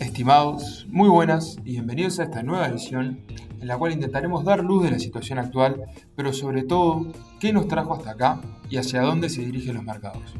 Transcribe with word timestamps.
Estimados, 0.00 0.86
muy 0.90 1.08
buenas 1.08 1.56
y 1.64 1.72
bienvenidos 1.72 2.18
a 2.18 2.24
esta 2.24 2.42
nueva 2.42 2.68
edición 2.68 3.20
en 3.60 3.68
la 3.68 3.78
cual 3.78 3.92
intentaremos 3.92 4.44
dar 4.44 4.64
luz 4.64 4.84
de 4.84 4.90
la 4.90 4.98
situación 4.98 5.38
actual, 5.38 5.84
pero 6.16 6.32
sobre 6.32 6.62
todo 6.62 7.06
qué 7.40 7.52
nos 7.52 7.68
trajo 7.68 7.94
hasta 7.94 8.10
acá 8.10 8.40
y 8.68 8.76
hacia 8.76 9.02
dónde 9.02 9.28
se 9.28 9.42
dirigen 9.42 9.74
los 9.74 9.84
mercados. 9.84 10.34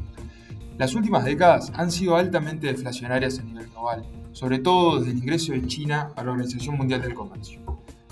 Las 0.77 0.95
últimas 0.95 1.23
décadas 1.23 1.71
han 1.75 1.91
sido 1.91 2.15
altamente 2.15 2.67
deflacionarias 2.67 3.39
a 3.39 3.43
nivel 3.43 3.67
global, 3.67 4.05
sobre 4.31 4.59
todo 4.59 4.99
desde 4.99 5.11
el 5.11 5.19
ingreso 5.19 5.53
de 5.53 5.65
China 5.67 6.11
a 6.15 6.23
la 6.23 6.31
Organización 6.31 6.77
Mundial 6.77 7.01
del 7.01 7.13
Comercio. 7.13 7.62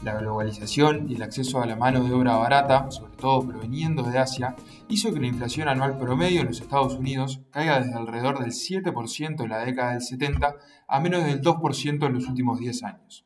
La 0.04 0.16
globalización 0.16 1.12
y 1.12 1.16
el 1.16 1.22
acceso 1.22 1.62
a 1.62 1.68
la 1.68 1.76
mano 1.76 2.04
de 2.04 2.12
obra 2.12 2.36
barata, 2.36 2.90
sobre 2.90 3.16
todo 3.18 3.48
proveniendo 3.48 4.02
de 4.02 4.18
Asia, 4.18 4.56
hizo 4.90 5.14
que 5.14 5.20
la 5.20 5.28
inflación 5.28 5.68
anual 5.68 6.00
promedio 6.00 6.42
en 6.42 6.48
los 6.48 6.60
Estados 6.60 6.96
Unidos 6.96 7.42
caiga 7.52 7.80
desde 7.80 7.94
alrededor 7.94 8.40
del 8.40 8.52
7% 8.52 9.44
en 9.44 9.50
la 9.50 9.60
década 9.60 9.92
del 9.92 10.02
70 10.02 10.56
a 10.88 11.00
menos 11.00 11.24
del 11.24 11.42
2% 11.42 12.08
en 12.08 12.14
los 12.14 12.28
últimos 12.28 12.59
10 12.59 12.84
años. 12.84 13.26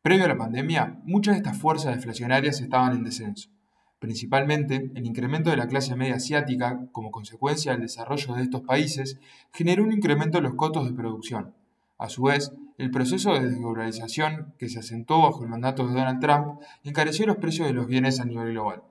Previo 0.00 0.24
a 0.24 0.28
la 0.28 0.38
pandemia, 0.38 1.00
muchas 1.04 1.34
de 1.34 1.38
estas 1.38 1.58
fuerzas 1.58 1.96
deflacionarias 1.96 2.60
estaban 2.60 2.96
en 2.96 3.02
descenso. 3.02 3.50
Principalmente, 3.98 4.92
el 4.94 5.06
incremento 5.06 5.50
de 5.50 5.56
la 5.56 5.66
clase 5.66 5.96
media 5.96 6.16
asiática, 6.16 6.86
como 6.92 7.10
consecuencia 7.10 7.72
del 7.72 7.82
desarrollo 7.82 8.34
de 8.34 8.42
estos 8.42 8.62
países, 8.62 9.18
generó 9.52 9.82
un 9.82 9.92
incremento 9.92 10.38
de 10.38 10.42
los 10.42 10.54
costos 10.54 10.86
de 10.86 10.94
producción. 10.94 11.54
A 11.98 12.08
su 12.08 12.24
vez, 12.24 12.52
el 12.82 12.90
proceso 12.90 13.32
de 13.32 13.46
desglobalización 13.46 14.54
que 14.58 14.68
se 14.68 14.80
asentó 14.80 15.22
bajo 15.22 15.44
el 15.44 15.48
mandato 15.48 15.86
de 15.86 15.94
Donald 15.94 16.18
Trump 16.20 16.60
encareció 16.82 17.24
los 17.26 17.36
precios 17.36 17.68
de 17.68 17.72
los 17.72 17.86
bienes 17.86 18.18
a 18.18 18.24
nivel 18.24 18.50
global. 18.50 18.82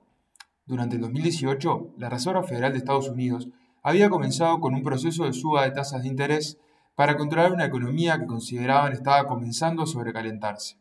Durante 0.64 0.96
el 0.96 1.02
2018, 1.02 1.96
la 1.98 2.08
Reserva 2.08 2.42
Federal 2.42 2.72
de 2.72 2.78
Estados 2.78 3.10
Unidos 3.10 3.50
había 3.82 4.08
comenzado 4.08 4.60
con 4.60 4.74
un 4.74 4.82
proceso 4.82 5.26
de 5.26 5.34
suba 5.34 5.64
de 5.64 5.72
tasas 5.72 6.02
de 6.02 6.08
interés 6.08 6.58
para 6.94 7.18
controlar 7.18 7.52
una 7.52 7.66
economía 7.66 8.18
que 8.18 8.24
consideraban 8.24 8.94
estaba 8.94 9.26
comenzando 9.26 9.82
a 9.82 9.86
sobrecalentarse. 9.86 10.78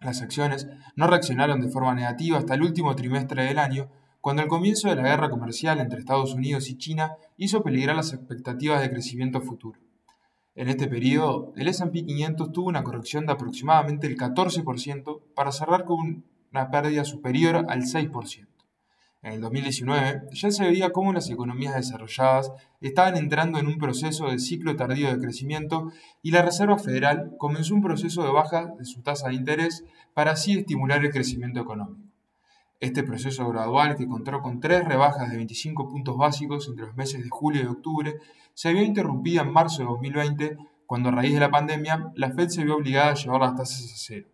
Las 0.00 0.20
acciones 0.20 0.66
no 0.96 1.06
reaccionaron 1.06 1.60
de 1.60 1.68
forma 1.68 1.94
negativa 1.94 2.38
hasta 2.38 2.54
el 2.54 2.62
último 2.62 2.96
trimestre 2.96 3.44
del 3.44 3.60
año, 3.60 3.88
cuando 4.20 4.42
el 4.42 4.48
comienzo 4.48 4.88
de 4.88 4.96
la 4.96 5.02
guerra 5.02 5.30
comercial 5.30 5.78
entre 5.78 6.00
Estados 6.00 6.34
Unidos 6.34 6.68
y 6.68 6.76
China 6.76 7.12
hizo 7.36 7.62
peligrar 7.62 7.94
las 7.94 8.12
expectativas 8.12 8.80
de 8.80 8.90
crecimiento 8.90 9.40
futuro. 9.40 9.78
En 10.54 10.68
este 10.68 10.86
periodo, 10.86 11.54
el 11.56 11.68
S&P 11.68 12.04
500 12.04 12.52
tuvo 12.52 12.68
una 12.68 12.84
corrección 12.84 13.24
de 13.24 13.32
aproximadamente 13.32 14.06
el 14.06 14.18
14% 14.18 15.22
para 15.34 15.50
cerrar 15.50 15.86
con 15.86 16.24
una 16.52 16.70
pérdida 16.70 17.04
superior 17.04 17.64
al 17.68 17.82
6%. 17.82 18.46
En 19.22 19.32
el 19.32 19.40
2019 19.40 20.24
ya 20.32 20.50
se 20.50 20.64
veía 20.64 20.90
cómo 20.90 21.12
las 21.14 21.30
economías 21.30 21.76
desarrolladas 21.76 22.52
estaban 22.80 23.16
entrando 23.16 23.58
en 23.60 23.66
un 23.66 23.78
proceso 23.78 24.28
de 24.28 24.38
ciclo 24.38 24.76
tardío 24.76 25.08
de 25.08 25.20
crecimiento 25.20 25.90
y 26.22 26.32
la 26.32 26.42
Reserva 26.42 26.76
Federal 26.76 27.34
comenzó 27.38 27.74
un 27.74 27.82
proceso 27.82 28.22
de 28.22 28.32
baja 28.32 28.74
de 28.78 28.84
su 28.84 29.00
tasa 29.00 29.28
de 29.28 29.34
interés 29.34 29.84
para 30.12 30.32
así 30.32 30.58
estimular 30.58 31.02
el 31.02 31.12
crecimiento 31.12 31.60
económico. 31.60 32.11
Este 32.82 33.04
proceso 33.04 33.48
gradual, 33.48 33.94
que 33.94 34.08
contó 34.08 34.40
con 34.40 34.58
tres 34.58 34.84
rebajas 34.84 35.30
de 35.30 35.36
25 35.36 35.88
puntos 35.88 36.16
básicos 36.16 36.66
entre 36.66 36.86
los 36.86 36.96
meses 36.96 37.22
de 37.22 37.30
julio 37.30 37.62
y 37.62 37.66
octubre, 37.66 38.16
se 38.54 38.72
vio 38.72 38.82
interrumpida 38.82 39.42
en 39.42 39.52
marzo 39.52 39.82
de 39.82 39.88
2020, 39.88 40.56
cuando 40.84 41.10
a 41.10 41.12
raíz 41.12 41.32
de 41.32 41.38
la 41.38 41.52
pandemia 41.52 42.10
la 42.16 42.32
Fed 42.32 42.48
se 42.48 42.64
vio 42.64 42.74
obligada 42.74 43.12
a 43.12 43.14
llevar 43.14 43.40
las 43.42 43.54
tasas 43.54 43.84
a 43.84 43.96
cero. 43.96 44.26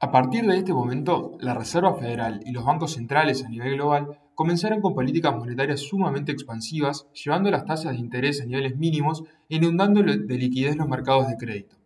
A 0.00 0.10
partir 0.10 0.46
de 0.46 0.56
este 0.56 0.72
momento, 0.72 1.36
la 1.40 1.52
Reserva 1.52 1.94
Federal 1.94 2.40
y 2.46 2.52
los 2.52 2.64
bancos 2.64 2.94
centrales 2.94 3.44
a 3.44 3.50
nivel 3.50 3.74
global 3.74 4.18
comenzaron 4.34 4.80
con 4.80 4.94
políticas 4.94 5.36
monetarias 5.36 5.80
sumamente 5.80 6.32
expansivas, 6.32 7.06
llevando 7.12 7.50
las 7.50 7.66
tasas 7.66 7.92
de 7.92 7.98
interés 7.98 8.40
a 8.40 8.46
niveles 8.46 8.78
mínimos 8.78 9.24
e 9.50 9.56
inundando 9.56 10.02
de 10.02 10.38
liquidez 10.38 10.76
los 10.76 10.88
mercados 10.88 11.28
de 11.28 11.36
crédito. 11.36 11.76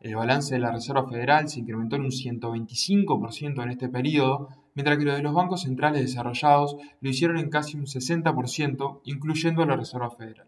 El 0.00 0.14
balance 0.14 0.54
de 0.54 0.60
la 0.60 0.70
Reserva 0.70 1.08
Federal 1.08 1.48
se 1.48 1.60
incrementó 1.60 1.96
en 1.96 2.02
un 2.02 2.10
125% 2.10 3.62
en 3.62 3.70
este 3.70 3.88
periodo, 3.88 4.48
mientras 4.78 4.96
que 4.96 5.06
lo 5.06 5.14
de 5.16 5.22
los 5.22 5.34
bancos 5.34 5.62
centrales 5.62 6.02
desarrollados 6.02 6.76
lo 7.00 7.10
hicieron 7.10 7.36
en 7.36 7.50
casi 7.50 7.76
un 7.76 7.86
60%, 7.86 9.00
incluyendo 9.02 9.66
la 9.66 9.74
Reserva 9.74 10.08
Federal. 10.08 10.46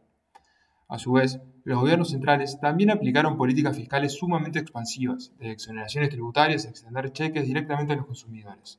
A 0.87 1.01
su 1.01 1.11
vez, 1.11 1.41
los 1.65 1.81
gobiernos 1.81 2.11
centrales 2.11 2.61
también 2.61 2.93
aplicaron 2.93 3.37
políticas 3.37 3.77
fiscales 3.77 4.13
sumamente 4.13 4.61
expansivas, 4.61 5.33
desde 5.41 5.51
exoneraciones 5.51 6.11
tributarias 6.11 6.65
a 6.65 6.69
extender 6.69 7.11
cheques 7.11 7.45
directamente 7.45 7.93
a 7.93 7.97
los 7.97 8.07
consumidores. 8.07 8.79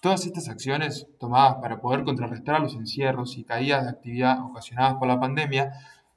Todas 0.00 0.24
estas 0.24 0.48
acciones, 0.48 1.06
tomadas 1.20 1.56
para 1.56 1.82
poder 1.82 2.02
contrarrestar 2.02 2.58
los 2.58 2.74
encierros 2.74 3.36
y 3.36 3.44
caídas 3.44 3.84
de 3.84 3.90
actividad 3.90 4.42
ocasionadas 4.46 4.94
por 4.94 5.08
la 5.08 5.20
pandemia, 5.20 5.72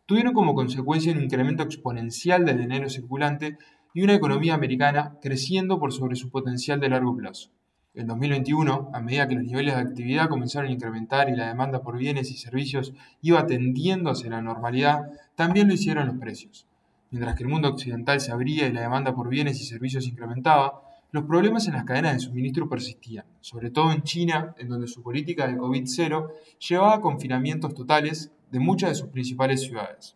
tuvieron 0.06 0.32
como 0.32 0.56
consecuencia 0.56 1.12
un 1.12 1.22
incremento 1.22 1.64
exponencial 1.64 2.46
del 2.46 2.60
dinero 2.60 2.90
circulante 2.90 3.58
y 3.94 4.04
una 4.04 4.16
economía 4.16 4.54
americana 4.54 5.18
creciendo 5.22 5.82
por 5.82 5.92
sobre 5.92 6.16
su 6.16 6.30
potencial 6.30 6.80
de 6.80 6.88
largo 6.88 7.14
plazo. 7.18 7.50
En 8.00 8.08
2021, 8.08 8.92
a 8.94 9.02
medida 9.02 9.28
que 9.28 9.36
los 9.36 9.44
niveles 9.44 9.76
de 9.76 9.82
actividad 9.82 10.30
comenzaron 10.30 10.70
a 10.70 10.72
incrementar 10.72 11.28
y 11.28 11.36
la 11.36 11.50
demanda 11.50 11.82
por 11.82 11.98
bienes 11.98 12.32
y 12.32 12.38
servicios 12.38 12.94
iba 13.22 13.46
tendiendo 13.46 14.10
hacia 14.10 14.30
la 14.30 14.42
normalidad, 14.42 15.12
también 15.36 15.68
lo 15.68 15.74
hicieron 15.74 16.08
los 16.08 16.16
precios. 16.16 16.66
Mientras 17.12 17.36
que 17.36 17.44
el 17.44 17.50
mundo 17.50 17.68
occidental 17.68 18.22
se 18.22 18.32
abría 18.32 18.68
y 18.68 18.72
la 18.72 18.80
demanda 18.80 19.14
por 19.14 19.28
bienes 19.28 19.60
y 19.60 19.66
servicios 19.66 20.08
incrementaba, 20.08 20.82
los 21.12 21.26
problemas 21.26 21.68
en 21.68 21.74
las 21.74 21.84
cadenas 21.84 22.14
de 22.14 22.20
suministro 22.20 22.70
persistían, 22.70 23.26
sobre 23.42 23.70
todo 23.70 23.92
en 23.92 24.04
China, 24.04 24.56
en 24.58 24.70
donde 24.70 24.88
su 24.88 25.04
política 25.04 25.46
de 25.46 25.58
COVID-0 25.58 26.32
llevaba 26.70 26.96
a 26.96 27.02
confinamientos 27.02 27.74
totales 27.74 28.32
de 28.50 28.62
muchas 28.62 28.92
de 28.92 28.96
sus 28.96 29.10
principales 29.10 29.62
ciudades. 29.62 30.16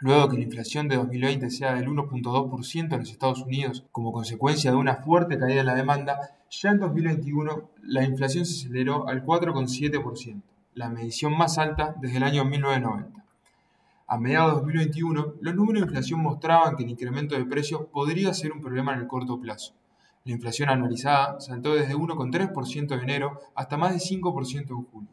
Luego 0.00 0.28
que 0.28 0.36
la 0.36 0.42
inflación 0.42 0.88
de 0.88 0.96
2020 0.96 1.50
sea 1.50 1.74
del 1.74 1.88
1.2% 1.88 2.92
en 2.92 2.98
los 2.98 3.10
Estados 3.10 3.42
Unidos 3.42 3.84
como 3.92 4.12
consecuencia 4.12 4.72
de 4.72 4.76
una 4.76 4.96
fuerte 4.96 5.38
caída 5.38 5.60
en 5.60 5.66
la 5.66 5.74
demanda, 5.74 6.36
ya 6.50 6.70
en 6.70 6.80
2021 6.80 7.70
la 7.82 8.04
inflación 8.04 8.44
se 8.44 8.66
aceleró 8.66 9.08
al 9.08 9.24
4,7%, 9.24 10.42
la 10.74 10.88
medición 10.88 11.36
más 11.38 11.58
alta 11.58 11.94
desde 12.00 12.16
el 12.16 12.24
año 12.24 12.44
1990. 12.44 13.24
A 14.06 14.18
mediados 14.18 14.50
de 14.50 14.60
2021, 14.60 15.34
los 15.40 15.54
números 15.54 15.80
de 15.80 15.86
inflación 15.86 16.20
mostraban 16.20 16.76
que 16.76 16.82
el 16.82 16.90
incremento 16.90 17.36
de 17.36 17.46
precios 17.46 17.86
podría 17.92 18.34
ser 18.34 18.52
un 18.52 18.60
problema 18.60 18.92
en 18.92 19.00
el 19.00 19.06
corto 19.06 19.40
plazo. 19.40 19.74
La 20.24 20.32
inflación 20.32 20.70
anualizada 20.70 21.40
saltó 21.40 21.74
desde 21.74 21.94
1,3% 21.94 22.94
en 22.94 23.00
enero 23.00 23.40
hasta 23.54 23.76
más 23.76 23.92
de 23.92 23.98
5% 23.98 24.70
en 24.70 24.84
julio. 24.84 25.08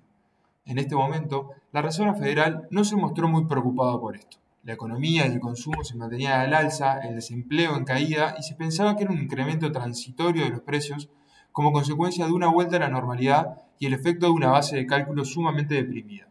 En 0.66 0.78
este 0.78 0.96
momento, 0.96 1.52
la 1.72 1.82
Reserva 1.82 2.16
Federal 2.16 2.68
no 2.72 2.84
se 2.84 2.96
mostró 2.96 3.28
muy 3.28 3.46
preocupada 3.46 4.00
por 4.00 4.16
esto. 4.16 4.41
La 4.64 4.74
economía 4.74 5.26
y 5.26 5.32
el 5.32 5.40
consumo 5.40 5.84
se 5.84 5.96
mantenían 5.96 6.40
al 6.40 6.54
alza, 6.54 7.00
el 7.00 7.16
desempleo 7.16 7.76
en 7.76 7.84
caída 7.84 8.36
y 8.38 8.44
se 8.44 8.56
pensaba 8.56 8.96
que 8.96 9.04
era 9.04 9.12
un 9.12 9.20
incremento 9.20 9.72
transitorio 9.72 10.44
de 10.44 10.52
los 10.52 10.62
precios 10.62 11.10
como 11.52 11.72
consecuencia 11.72 12.26
de 12.26 12.32
una 12.32 12.48
vuelta 12.48 12.78
a 12.78 12.82
la 12.82 12.90
normalidad 12.90 13.58
y 13.80 13.88
el 13.88 13.94
efecto 13.94 14.28
de 14.28 14.34
una 14.34 14.52
base 14.52 14.76
de 14.76 14.86
cálculo 14.86 15.26
sumamente 15.26 15.74
deprimida. 15.74 16.28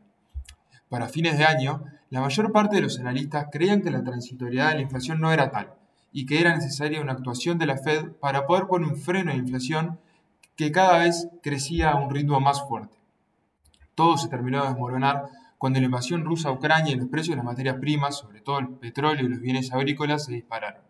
Para 0.89 1.09
fines 1.09 1.39
de 1.39 1.45
año, 1.45 1.85
la 2.09 2.21
mayor 2.21 2.53
parte 2.53 2.77
de 2.77 2.83
los 2.83 3.01
analistas 3.01 3.49
creían 3.51 3.83
que 3.83 3.91
la 3.91 4.05
transitoriedad 4.05 4.71
de 4.71 4.77
la 4.77 4.83
inflación 4.83 5.21
no 5.21 5.33
era 5.33 5.51
tal 5.51 5.75
y 6.13 6.27
que 6.27 6.41
era 6.41 6.55
necesaria 6.55 7.01
una 7.01 7.13
actuación 7.13 7.59
de 7.59 7.67
la 7.67 7.79
Fed 7.79 8.13
para 8.21 8.47
poder 8.47 8.67
poner 8.67 8.89
un 8.89 8.97
freno 8.97 9.31
a 9.31 9.35
la 9.35 9.41
inflación 9.41 9.99
que 10.57 10.73
cada 10.73 10.99
vez 10.99 11.29
crecía 11.43 11.91
a 11.91 11.97
un 11.97 12.11
ritmo 12.11 12.41
más 12.41 12.67
fuerte. 12.69 12.97
Todo 13.95 14.17
se 14.17 14.29
terminó 14.29 14.63
de 14.63 14.69
desmoronar 14.69 15.31
cuando 15.61 15.79
la 15.79 15.85
invasión 15.85 16.25
rusa 16.25 16.49
a 16.49 16.53
Ucrania 16.53 16.95
y 16.95 16.97
los 16.97 17.09
precios 17.09 17.33
de 17.33 17.37
las 17.37 17.45
materias 17.45 17.77
primas, 17.79 18.17
sobre 18.17 18.41
todo 18.41 18.61
el 18.61 18.69
petróleo 18.69 19.27
y 19.27 19.29
los 19.29 19.41
bienes 19.41 19.71
agrícolas, 19.75 20.25
se 20.25 20.33
dispararon. 20.33 20.81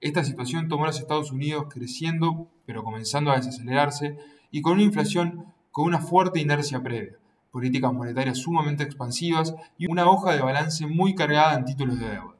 Esta 0.00 0.24
situación 0.24 0.68
tomó 0.68 0.84
a 0.84 0.86
los 0.86 0.98
Estados 0.98 1.32
Unidos 1.32 1.66
creciendo, 1.68 2.48
pero 2.64 2.82
comenzando 2.82 3.30
a 3.30 3.36
desacelerarse, 3.36 4.16
y 4.50 4.62
con 4.62 4.72
una 4.72 4.84
inflación 4.84 5.52
con 5.70 5.84
una 5.84 5.98
fuerte 5.98 6.40
inercia 6.40 6.82
previa, 6.82 7.18
políticas 7.50 7.92
monetarias 7.92 8.38
sumamente 8.38 8.84
expansivas 8.84 9.54
y 9.76 9.86
una 9.86 10.08
hoja 10.08 10.32
de 10.32 10.40
balance 10.40 10.86
muy 10.86 11.14
cargada 11.14 11.54
en 11.54 11.66
títulos 11.66 12.00
de 12.00 12.08
deuda. 12.08 12.36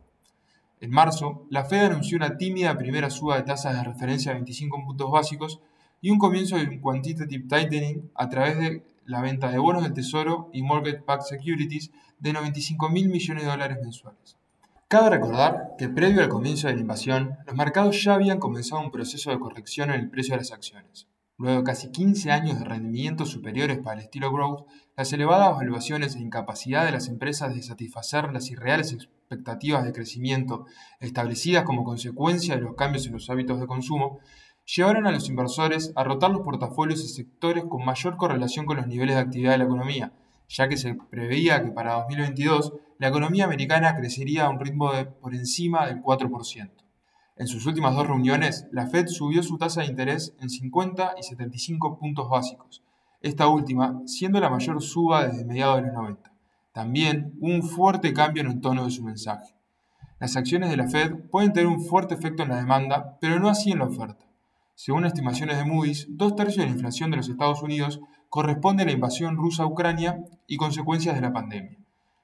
En 0.80 0.90
marzo, 0.90 1.44
la 1.50 1.66
Fed 1.66 1.90
anunció 1.90 2.16
una 2.16 2.38
tímida 2.38 2.78
primera 2.78 3.10
suba 3.10 3.36
de 3.36 3.42
tasas 3.42 3.76
de 3.76 3.84
referencia 3.84 4.30
de 4.30 4.36
25 4.36 4.82
puntos 4.82 5.10
básicos 5.10 5.60
y 6.00 6.08
un 6.08 6.16
comienzo 6.16 6.56
de 6.56 6.68
un 6.68 6.80
quantitative 6.80 7.44
tightening 7.46 8.10
a 8.14 8.30
través 8.30 8.58
de 8.58 8.95
la 9.06 9.22
venta 9.22 9.50
de 9.50 9.58
bonos 9.58 9.82
del 9.82 9.94
Tesoro 9.94 10.50
y 10.52 10.62
mortgage-backed 10.62 11.24
securities 11.24 11.90
de 12.18 12.32
95 12.32 12.88
mil 12.88 13.08
millones 13.08 13.44
de 13.44 13.50
dólares 13.50 13.78
mensuales. 13.82 14.36
Cabe 14.88 15.10
recordar 15.10 15.74
que 15.78 15.88
previo 15.88 16.22
al 16.22 16.28
comienzo 16.28 16.68
de 16.68 16.74
la 16.74 16.80
invasión, 16.80 17.36
los 17.46 17.56
mercados 17.56 18.02
ya 18.04 18.14
habían 18.14 18.38
comenzado 18.38 18.82
un 18.82 18.90
proceso 18.90 19.30
de 19.30 19.40
corrección 19.40 19.90
en 19.90 20.00
el 20.00 20.10
precio 20.10 20.34
de 20.34 20.38
las 20.38 20.52
acciones. 20.52 21.08
Luego 21.38 21.58
de 21.58 21.64
casi 21.64 21.90
15 21.90 22.30
años 22.30 22.58
de 22.58 22.64
rendimientos 22.64 23.30
superiores 23.30 23.78
para 23.78 23.98
el 23.98 24.04
estilo 24.04 24.32
growth, 24.32 24.66
las 24.96 25.12
elevadas 25.12 25.56
valuaciones 25.56 26.14
e 26.14 26.20
incapacidad 26.20 26.86
de 26.86 26.92
las 26.92 27.08
empresas 27.08 27.54
de 27.54 27.62
satisfacer 27.62 28.32
las 28.32 28.50
irreales 28.50 28.92
expectativas 28.92 29.84
de 29.84 29.92
crecimiento 29.92 30.66
establecidas 31.00 31.64
como 31.64 31.84
consecuencia 31.84 32.54
de 32.54 32.62
los 32.62 32.74
cambios 32.74 33.06
en 33.06 33.12
los 33.12 33.28
hábitos 33.28 33.60
de 33.60 33.66
consumo 33.66 34.20
llevaron 34.66 35.06
a 35.06 35.12
los 35.12 35.28
inversores 35.28 35.92
a 35.94 36.02
rotar 36.02 36.30
los 36.30 36.42
portafolios 36.42 37.04
a 37.04 37.08
sectores 37.08 37.64
con 37.64 37.84
mayor 37.84 38.16
correlación 38.16 38.66
con 38.66 38.76
los 38.76 38.86
niveles 38.86 39.14
de 39.14 39.22
actividad 39.22 39.52
de 39.52 39.58
la 39.58 39.64
economía, 39.64 40.12
ya 40.48 40.68
que 40.68 40.76
se 40.76 40.94
preveía 40.94 41.62
que 41.62 41.70
para 41.70 41.94
2022 41.94 42.72
la 42.98 43.08
economía 43.08 43.44
americana 43.44 43.94
crecería 43.94 44.46
a 44.46 44.50
un 44.50 44.58
ritmo 44.58 44.92
de 44.92 45.06
por 45.06 45.34
encima 45.34 45.86
del 45.86 46.02
4%. 46.02 46.70
En 47.38 47.46
sus 47.46 47.66
últimas 47.66 47.94
dos 47.94 48.06
reuniones, 48.06 48.66
la 48.72 48.86
Fed 48.86 49.06
subió 49.08 49.42
su 49.42 49.58
tasa 49.58 49.82
de 49.82 49.88
interés 49.88 50.34
en 50.40 50.50
50 50.50 51.14
y 51.18 51.22
75 51.22 51.98
puntos 51.98 52.28
básicos, 52.28 52.82
esta 53.20 53.48
última 53.48 54.00
siendo 54.06 54.40
la 54.40 54.50
mayor 54.50 54.82
suba 54.82 55.26
desde 55.26 55.44
mediados 55.44 55.76
de 55.76 55.82
los 55.82 55.92
90. 55.92 56.32
También 56.72 57.34
hubo 57.40 57.54
un 57.54 57.62
fuerte 57.62 58.12
cambio 58.12 58.42
en 58.42 58.50
el 58.50 58.60
tono 58.60 58.84
de 58.84 58.90
su 58.90 59.02
mensaje. 59.02 59.54
Las 60.18 60.36
acciones 60.36 60.70
de 60.70 60.76
la 60.76 60.88
Fed 60.88 61.14
pueden 61.30 61.52
tener 61.52 61.68
un 61.68 61.84
fuerte 61.84 62.14
efecto 62.14 62.42
en 62.42 62.48
la 62.48 62.56
demanda, 62.56 63.18
pero 63.20 63.38
no 63.38 63.48
así 63.48 63.70
en 63.70 63.80
la 63.80 63.86
oferta. 63.86 64.25
Según 64.78 65.06
estimaciones 65.06 65.56
de 65.56 65.64
Moody's, 65.64 66.06
dos 66.10 66.36
tercios 66.36 66.58
de 66.58 66.66
la 66.66 66.76
inflación 66.76 67.10
de 67.10 67.16
los 67.16 67.30
Estados 67.30 67.62
Unidos 67.62 67.98
corresponde 68.28 68.82
a 68.82 68.86
la 68.86 68.92
invasión 68.92 69.38
rusa 69.38 69.62
a 69.62 69.66
Ucrania 69.66 70.22
y 70.46 70.58
consecuencias 70.58 71.14
de 71.14 71.22
la 71.22 71.32
pandemia. 71.32 71.78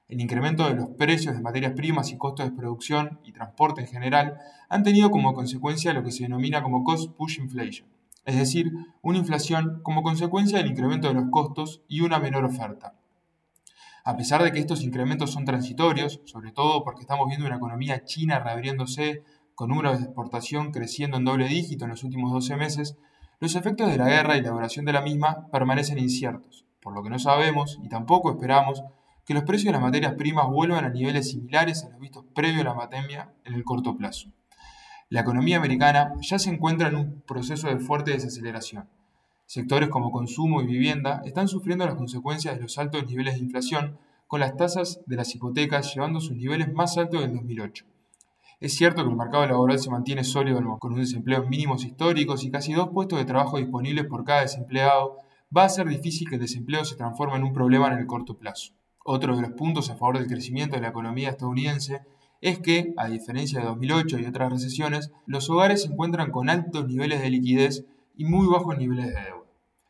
El 0.07 0.21
incremento 0.21 0.67
de 0.67 0.75
los 0.75 0.89
precios 0.89 1.35
de 1.35 1.41
materias 1.41 1.73
primas 1.73 2.11
y 2.11 2.17
costos 2.17 2.45
de 2.45 2.55
producción 2.55 3.19
y 3.23 3.31
transporte 3.31 3.81
en 3.81 3.87
general 3.87 4.37
han 4.69 4.83
tenido 4.83 5.09
como 5.09 5.33
consecuencia 5.33 5.93
lo 5.93 6.03
que 6.03 6.11
se 6.11 6.23
denomina 6.23 6.61
como 6.61 6.83
cost 6.83 7.11
push 7.17 7.39
inflation, 7.39 7.87
es 8.23 8.35
decir, 8.35 8.71
una 9.01 9.17
inflación 9.17 9.79
como 9.81 10.03
consecuencia 10.03 10.59
del 10.59 10.67
incremento 10.67 11.07
de 11.07 11.15
los 11.15 11.31
costos 11.31 11.81
y 11.87 12.01
una 12.01 12.19
menor 12.19 12.45
oferta. 12.45 12.93
A 14.03 14.15
pesar 14.15 14.43
de 14.43 14.51
que 14.51 14.59
estos 14.59 14.83
incrementos 14.83 15.31
son 15.31 15.45
transitorios, 15.45 16.21
sobre 16.25 16.51
todo 16.51 16.83
porque 16.83 17.01
estamos 17.01 17.27
viendo 17.27 17.47
una 17.47 17.55
economía 17.55 18.03
china 18.03 18.37
reabriéndose, 18.37 19.23
con 19.55 19.69
números 19.69 19.99
de 19.99 20.05
exportación 20.05 20.71
creciendo 20.71 21.17
en 21.17 21.25
doble 21.25 21.47
dígito 21.47 21.85
en 21.85 21.91
los 21.91 22.03
últimos 22.03 22.31
12 22.31 22.55
meses, 22.57 22.97
los 23.39 23.55
efectos 23.55 23.91
de 23.91 23.97
la 23.97 24.07
guerra 24.07 24.37
y 24.37 24.41
la 24.41 24.51
duración 24.51 24.85
de 24.85 24.93
la 24.93 25.01
misma 25.01 25.47
permanecen 25.51 25.99
inciertos, 25.99 26.65
por 26.81 26.93
lo 26.93 27.03
que 27.03 27.09
no 27.09 27.19
sabemos 27.19 27.79
y 27.83 27.89
tampoco 27.89 28.31
esperamos 28.31 28.83
que 29.25 29.33
los 29.33 29.43
precios 29.43 29.67
de 29.67 29.73
las 29.73 29.81
materias 29.81 30.13
primas 30.13 30.47
vuelvan 30.47 30.85
a 30.85 30.89
niveles 30.89 31.29
similares 31.29 31.83
a 31.83 31.89
los 31.89 31.99
vistos 31.99 32.25
previo 32.33 32.61
a 32.61 32.65
la 32.65 32.75
pandemia 32.75 33.33
en 33.45 33.53
el 33.53 33.63
corto 33.63 33.95
plazo. 33.95 34.29
La 35.09 35.21
economía 35.21 35.57
americana 35.57 36.13
ya 36.21 36.39
se 36.39 36.49
encuentra 36.49 36.87
en 36.87 36.95
un 36.95 37.21
proceso 37.21 37.67
de 37.67 37.79
fuerte 37.79 38.11
desaceleración. 38.11 38.89
Sectores 39.45 39.89
como 39.89 40.11
consumo 40.11 40.61
y 40.61 40.65
vivienda 40.65 41.21
están 41.25 41.47
sufriendo 41.47 41.85
las 41.85 41.95
consecuencias 41.95 42.55
de 42.55 42.61
los 42.61 42.77
altos 42.77 43.05
niveles 43.05 43.35
de 43.35 43.41
inflación, 43.41 43.97
con 44.27 44.39
las 44.39 44.57
tasas 44.57 45.01
de 45.05 45.15
las 45.15 45.35
hipotecas 45.35 45.93
llevando 45.93 46.19
sus 46.19 46.35
niveles 46.35 46.73
más 46.73 46.97
altos 46.97 47.21
del 47.21 47.35
2008. 47.35 47.85
Es 48.63 48.75
cierto 48.75 49.03
que 49.03 49.09
el 49.09 49.17
mercado 49.17 49.45
laboral 49.45 49.77
se 49.77 49.89
mantiene 49.89 50.23
sólido 50.23 50.61
con 50.79 50.93
un 50.93 50.99
desempleo 51.01 51.43
mínimos 51.43 51.83
históricos 51.83 52.45
y 52.45 52.49
casi 52.49 52.71
dos 52.71 52.91
puestos 52.93 53.19
de 53.19 53.25
trabajo 53.25 53.57
disponibles 53.57 54.05
por 54.05 54.23
cada 54.23 54.39
desempleado, 54.39 55.17
va 55.55 55.65
a 55.65 55.69
ser 55.69 55.85
difícil 55.85 56.29
que 56.29 56.35
el 56.35 56.41
desempleo 56.41 56.85
se 56.85 56.95
transforme 56.95 57.35
en 57.35 57.43
un 57.43 57.51
problema 57.51 57.87
en 57.91 57.97
el 57.97 58.07
corto 58.07 58.37
plazo. 58.37 58.71
Otro 59.03 59.35
de 59.35 59.41
los 59.41 59.51
puntos 59.51 59.89
a 59.89 59.97
favor 59.97 60.17
del 60.17 60.29
crecimiento 60.29 60.77
de 60.77 60.81
la 60.81 60.87
economía 60.87 61.31
estadounidense 61.31 62.03
es 62.39 62.59
que, 62.59 62.93
a 62.95 63.09
diferencia 63.09 63.59
de 63.59 63.65
2008 63.65 64.19
y 64.19 64.25
otras 64.27 64.49
recesiones, 64.49 65.11
los 65.25 65.49
hogares 65.49 65.81
se 65.81 65.89
encuentran 65.89 66.31
con 66.31 66.49
altos 66.49 66.87
niveles 66.87 67.21
de 67.21 67.31
liquidez 67.31 67.83
y 68.15 68.23
muy 68.23 68.47
bajos 68.47 68.77
niveles 68.77 69.07
de 69.07 69.23
deuda. 69.23 69.43